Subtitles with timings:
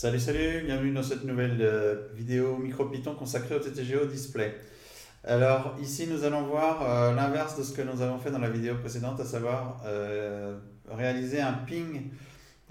[0.00, 4.54] Salut, salut, bienvenue dans cette nouvelle euh, vidéo MicroPython consacrée au TTGO Display.
[5.24, 8.48] Alors ici nous allons voir euh, l'inverse de ce que nous avons fait dans la
[8.48, 10.56] vidéo précédente, à savoir euh,
[10.88, 12.10] réaliser un ping,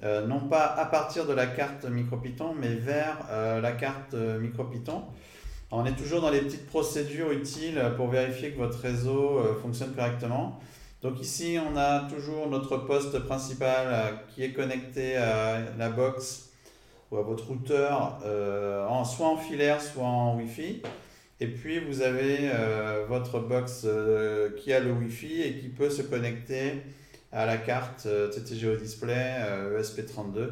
[0.02, 3.18] non pas à partir de la carte MicroPython, mais vers
[3.62, 5.04] la carte MicroPython.
[5.70, 10.62] On est toujours dans les petites procédures utiles pour vérifier que votre réseau fonctionne correctement.
[11.02, 16.48] Donc ici on a toujours notre poste principal qui est connecté à la box
[17.12, 20.82] ou à votre routeur, euh, en, soit en filaire, soit en Wi-Fi.
[21.40, 25.90] Et puis vous avez euh, votre box euh, qui a le Wi-Fi et qui peut
[25.90, 26.82] se connecter
[27.32, 29.36] à la carte TTGO Display
[29.80, 30.50] ESP32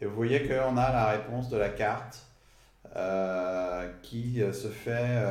[0.00, 2.26] Et vous voyez qu'on a la réponse de la carte
[2.96, 5.22] euh, qui euh, se fait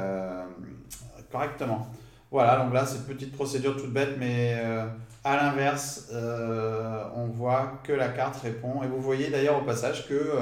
[1.31, 1.87] correctement.
[2.31, 4.55] Voilà, donc là, c'est une petite procédure toute bête, mais
[5.23, 6.11] à l'inverse,
[7.15, 8.83] on voit que la carte répond.
[8.83, 10.35] Et vous voyez d'ailleurs au passage que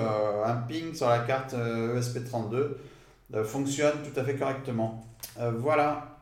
[0.46, 2.76] un ping sur la carte ESP32
[3.34, 5.06] e fonctionne tout à fait correctement.
[5.38, 6.17] voilà.